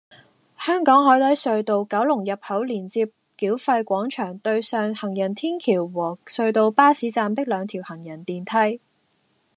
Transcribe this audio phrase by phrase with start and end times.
[0.59, 3.05] 香港海底隧道九龍入口連接
[3.37, 8.81] 繳費廣場對上行人天橋和隧道巴士站的兩條行人電梯